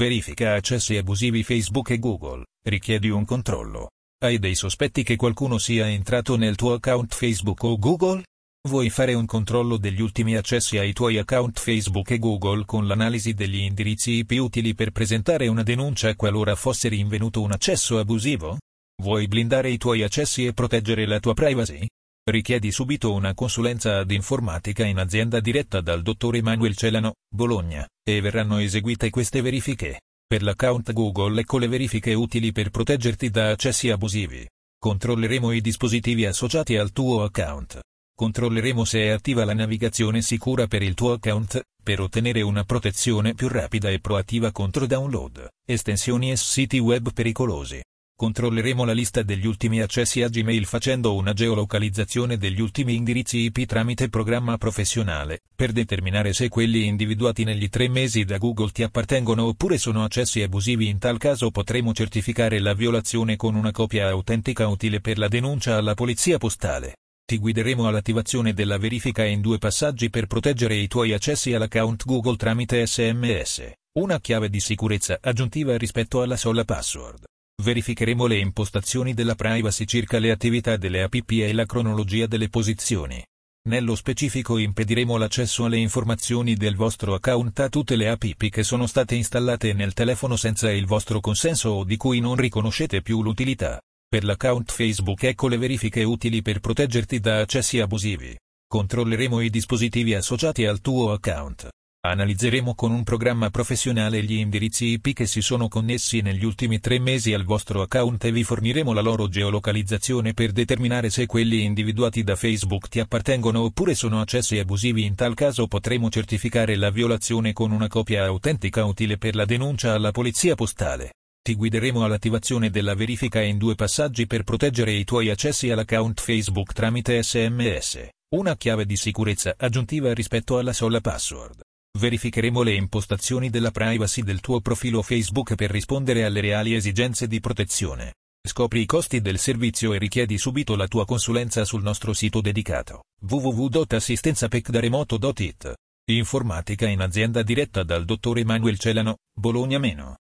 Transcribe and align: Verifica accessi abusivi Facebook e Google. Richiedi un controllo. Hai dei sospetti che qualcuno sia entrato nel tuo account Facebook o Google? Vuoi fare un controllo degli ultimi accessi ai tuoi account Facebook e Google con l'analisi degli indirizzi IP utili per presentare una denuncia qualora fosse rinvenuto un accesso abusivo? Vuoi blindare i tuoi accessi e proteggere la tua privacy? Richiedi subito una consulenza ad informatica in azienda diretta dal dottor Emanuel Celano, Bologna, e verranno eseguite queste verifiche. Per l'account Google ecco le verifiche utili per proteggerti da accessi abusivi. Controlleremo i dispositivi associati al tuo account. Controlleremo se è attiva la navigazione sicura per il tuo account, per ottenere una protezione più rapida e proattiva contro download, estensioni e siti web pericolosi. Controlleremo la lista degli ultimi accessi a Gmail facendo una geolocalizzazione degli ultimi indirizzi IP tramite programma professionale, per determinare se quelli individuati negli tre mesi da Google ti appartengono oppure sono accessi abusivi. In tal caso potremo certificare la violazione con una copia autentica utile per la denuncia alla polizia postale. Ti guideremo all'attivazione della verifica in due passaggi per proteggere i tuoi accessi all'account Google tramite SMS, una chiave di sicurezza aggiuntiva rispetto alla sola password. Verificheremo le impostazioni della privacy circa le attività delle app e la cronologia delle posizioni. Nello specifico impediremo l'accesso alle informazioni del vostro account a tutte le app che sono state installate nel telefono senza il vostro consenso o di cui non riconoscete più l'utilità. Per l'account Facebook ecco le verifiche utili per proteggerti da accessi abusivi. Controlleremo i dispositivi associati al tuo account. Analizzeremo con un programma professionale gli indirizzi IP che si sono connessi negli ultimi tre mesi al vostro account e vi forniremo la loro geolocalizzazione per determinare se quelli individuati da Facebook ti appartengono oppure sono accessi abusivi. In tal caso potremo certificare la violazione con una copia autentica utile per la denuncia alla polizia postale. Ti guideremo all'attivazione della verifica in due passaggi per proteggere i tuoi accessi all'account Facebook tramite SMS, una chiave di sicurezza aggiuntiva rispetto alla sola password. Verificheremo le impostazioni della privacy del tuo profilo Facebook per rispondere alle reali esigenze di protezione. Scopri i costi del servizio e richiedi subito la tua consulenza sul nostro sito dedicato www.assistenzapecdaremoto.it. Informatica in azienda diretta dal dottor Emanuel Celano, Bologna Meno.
Verifica 0.00 0.54
accessi 0.54 0.96
abusivi 0.96 1.42
Facebook 1.42 1.90
e 1.90 1.98
Google. 1.98 2.46
Richiedi 2.66 3.10
un 3.10 3.26
controllo. 3.26 3.90
Hai 4.24 4.38
dei 4.38 4.54
sospetti 4.54 5.02
che 5.02 5.16
qualcuno 5.16 5.58
sia 5.58 5.90
entrato 5.90 6.36
nel 6.36 6.56
tuo 6.56 6.72
account 6.72 7.14
Facebook 7.14 7.62
o 7.64 7.76
Google? 7.76 8.22
Vuoi 8.66 8.88
fare 8.88 9.12
un 9.12 9.26
controllo 9.26 9.76
degli 9.76 10.00
ultimi 10.00 10.36
accessi 10.36 10.78
ai 10.78 10.94
tuoi 10.94 11.18
account 11.18 11.60
Facebook 11.60 12.12
e 12.12 12.18
Google 12.18 12.64
con 12.64 12.86
l'analisi 12.86 13.34
degli 13.34 13.58
indirizzi 13.58 14.12
IP 14.12 14.30
utili 14.38 14.74
per 14.74 14.90
presentare 14.90 15.48
una 15.48 15.62
denuncia 15.62 16.16
qualora 16.16 16.54
fosse 16.54 16.88
rinvenuto 16.88 17.42
un 17.42 17.52
accesso 17.52 17.98
abusivo? 17.98 18.56
Vuoi 19.02 19.28
blindare 19.28 19.68
i 19.68 19.76
tuoi 19.76 20.02
accessi 20.02 20.46
e 20.46 20.54
proteggere 20.54 21.04
la 21.04 21.20
tua 21.20 21.34
privacy? 21.34 21.86
Richiedi 22.30 22.70
subito 22.70 23.12
una 23.12 23.34
consulenza 23.34 23.98
ad 23.98 24.12
informatica 24.12 24.84
in 24.84 24.98
azienda 24.98 25.40
diretta 25.40 25.80
dal 25.80 26.00
dottor 26.00 26.36
Emanuel 26.36 26.76
Celano, 26.76 27.14
Bologna, 27.28 27.84
e 28.08 28.20
verranno 28.20 28.58
eseguite 28.58 29.10
queste 29.10 29.40
verifiche. 29.40 30.02
Per 30.28 30.40
l'account 30.44 30.92
Google 30.92 31.40
ecco 31.40 31.58
le 31.58 31.66
verifiche 31.66 32.14
utili 32.14 32.52
per 32.52 32.70
proteggerti 32.70 33.30
da 33.30 33.50
accessi 33.50 33.90
abusivi. 33.90 34.48
Controlleremo 34.78 35.50
i 35.50 35.60
dispositivi 35.60 36.24
associati 36.24 36.76
al 36.76 36.92
tuo 36.92 37.24
account. 37.24 37.80
Controlleremo 38.16 38.84
se 38.84 39.00
è 39.00 39.08
attiva 39.08 39.44
la 39.44 39.54
navigazione 39.54 40.22
sicura 40.22 40.68
per 40.68 40.82
il 40.82 40.94
tuo 40.94 41.14
account, 41.14 41.60
per 41.82 41.98
ottenere 41.98 42.42
una 42.42 42.62
protezione 42.62 43.34
più 43.34 43.48
rapida 43.48 43.90
e 43.90 43.98
proattiva 43.98 44.52
contro 44.52 44.86
download, 44.86 45.48
estensioni 45.66 46.30
e 46.30 46.36
siti 46.36 46.78
web 46.78 47.12
pericolosi. 47.12 47.80
Controlleremo 48.20 48.84
la 48.84 48.92
lista 48.92 49.22
degli 49.22 49.46
ultimi 49.46 49.80
accessi 49.80 50.20
a 50.20 50.28
Gmail 50.28 50.66
facendo 50.66 51.14
una 51.14 51.32
geolocalizzazione 51.32 52.36
degli 52.36 52.60
ultimi 52.60 52.94
indirizzi 52.94 53.38
IP 53.38 53.64
tramite 53.64 54.10
programma 54.10 54.58
professionale, 54.58 55.40
per 55.56 55.72
determinare 55.72 56.34
se 56.34 56.50
quelli 56.50 56.84
individuati 56.84 57.44
negli 57.44 57.70
tre 57.70 57.88
mesi 57.88 58.26
da 58.26 58.36
Google 58.36 58.72
ti 58.72 58.82
appartengono 58.82 59.46
oppure 59.46 59.78
sono 59.78 60.04
accessi 60.04 60.42
abusivi. 60.42 60.88
In 60.88 60.98
tal 60.98 61.16
caso 61.16 61.50
potremo 61.50 61.94
certificare 61.94 62.58
la 62.58 62.74
violazione 62.74 63.36
con 63.36 63.54
una 63.54 63.70
copia 63.70 64.10
autentica 64.10 64.66
utile 64.66 65.00
per 65.00 65.16
la 65.16 65.28
denuncia 65.28 65.78
alla 65.78 65.94
polizia 65.94 66.36
postale. 66.36 66.96
Ti 67.24 67.38
guideremo 67.38 67.88
all'attivazione 67.88 68.52
della 68.52 68.76
verifica 68.76 69.24
in 69.24 69.40
due 69.40 69.56
passaggi 69.56 70.10
per 70.10 70.26
proteggere 70.26 70.74
i 70.74 70.88
tuoi 70.88 71.14
accessi 71.14 71.54
all'account 71.54 72.04
Google 72.04 72.36
tramite 72.36 72.86
SMS, 72.86 73.62
una 73.92 74.20
chiave 74.20 74.50
di 74.50 74.60
sicurezza 74.60 75.16
aggiuntiva 75.22 75.78
rispetto 75.78 76.20
alla 76.20 76.36
sola 76.36 76.66
password. 76.66 77.24
Verificheremo 77.60 78.24
le 78.24 78.38
impostazioni 78.38 79.12
della 79.12 79.34
privacy 79.34 79.84
circa 79.84 80.18
le 80.18 80.30
attività 80.30 80.78
delle 80.78 81.02
app 81.02 81.14
e 81.28 81.52
la 81.52 81.66
cronologia 81.66 82.26
delle 82.26 82.48
posizioni. 82.48 83.22
Nello 83.68 83.94
specifico 83.94 84.56
impediremo 84.56 85.18
l'accesso 85.18 85.66
alle 85.66 85.76
informazioni 85.76 86.54
del 86.54 86.74
vostro 86.74 87.12
account 87.12 87.60
a 87.60 87.68
tutte 87.68 87.96
le 87.96 88.08
app 88.08 88.24
che 88.48 88.62
sono 88.62 88.86
state 88.86 89.14
installate 89.14 89.74
nel 89.74 89.92
telefono 89.92 90.36
senza 90.36 90.72
il 90.72 90.86
vostro 90.86 91.20
consenso 91.20 91.68
o 91.68 91.84
di 91.84 91.98
cui 91.98 92.20
non 92.20 92.36
riconoscete 92.36 93.02
più 93.02 93.22
l'utilità. 93.22 93.78
Per 94.08 94.24
l'account 94.24 94.72
Facebook 94.72 95.22
ecco 95.24 95.46
le 95.46 95.58
verifiche 95.58 96.02
utili 96.02 96.40
per 96.40 96.60
proteggerti 96.60 97.20
da 97.20 97.40
accessi 97.40 97.78
abusivi. 97.78 98.34
Controlleremo 98.66 99.40
i 99.40 99.50
dispositivi 99.50 100.14
associati 100.14 100.64
al 100.64 100.80
tuo 100.80 101.12
account. 101.12 101.68
Analizzeremo 102.02 102.74
con 102.74 102.92
un 102.92 103.02
programma 103.02 103.50
professionale 103.50 104.22
gli 104.22 104.32
indirizzi 104.32 104.86
IP 104.86 105.12
che 105.12 105.26
si 105.26 105.42
sono 105.42 105.68
connessi 105.68 106.22
negli 106.22 106.46
ultimi 106.46 106.80
tre 106.80 106.98
mesi 106.98 107.34
al 107.34 107.44
vostro 107.44 107.82
account 107.82 108.24
e 108.24 108.32
vi 108.32 108.42
forniremo 108.42 108.94
la 108.94 109.02
loro 109.02 109.28
geolocalizzazione 109.28 110.32
per 110.32 110.52
determinare 110.52 111.10
se 111.10 111.26
quelli 111.26 111.62
individuati 111.62 112.24
da 112.24 112.36
Facebook 112.36 112.88
ti 112.88 113.00
appartengono 113.00 113.60
oppure 113.60 113.94
sono 113.94 114.22
accessi 114.22 114.58
abusivi. 114.58 115.04
In 115.04 115.14
tal 115.14 115.34
caso 115.34 115.66
potremo 115.66 116.08
certificare 116.08 116.74
la 116.76 116.88
violazione 116.88 117.52
con 117.52 117.70
una 117.70 117.86
copia 117.86 118.24
autentica 118.24 118.82
utile 118.86 119.18
per 119.18 119.34
la 119.34 119.44
denuncia 119.44 119.92
alla 119.92 120.10
polizia 120.10 120.54
postale. 120.54 121.16
Ti 121.42 121.54
guideremo 121.54 122.02
all'attivazione 122.02 122.70
della 122.70 122.94
verifica 122.94 123.42
in 123.42 123.58
due 123.58 123.74
passaggi 123.74 124.26
per 124.26 124.44
proteggere 124.44 124.92
i 124.92 125.04
tuoi 125.04 125.28
accessi 125.28 125.68
all'account 125.68 126.18
Facebook 126.18 126.72
tramite 126.72 127.22
SMS, 127.22 128.08
una 128.36 128.56
chiave 128.56 128.86
di 128.86 128.96
sicurezza 128.96 129.54
aggiuntiva 129.58 130.14
rispetto 130.14 130.56
alla 130.56 130.72
sola 130.72 131.02
password. 131.02 131.60
Verificheremo 131.98 132.62
le 132.62 132.74
impostazioni 132.74 133.50
della 133.50 133.72
privacy 133.72 134.22
del 134.22 134.40
tuo 134.40 134.60
profilo 134.60 135.02
Facebook 135.02 135.56
per 135.56 135.70
rispondere 135.70 136.24
alle 136.24 136.40
reali 136.40 136.74
esigenze 136.74 137.26
di 137.26 137.40
protezione. 137.40 138.14
Scopri 138.46 138.80
i 138.80 138.86
costi 138.86 139.20
del 139.20 139.38
servizio 139.38 139.92
e 139.92 139.98
richiedi 139.98 140.38
subito 140.38 140.76
la 140.76 140.86
tua 140.86 141.04
consulenza 141.04 141.64
sul 141.64 141.82
nostro 141.82 142.12
sito 142.14 142.40
dedicato 142.40 143.02
www.assistenzapecdaremoto.it. 143.20 145.74
Informatica 146.10 146.88
in 146.88 147.00
azienda 147.00 147.42
diretta 147.42 147.82
dal 147.82 148.06
dottor 148.06 148.38
Emanuel 148.38 148.78
Celano, 148.78 149.16
Bologna 149.36 149.78
Meno. 149.78 150.16